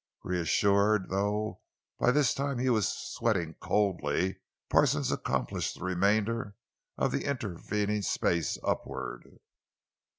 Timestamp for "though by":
1.11-2.09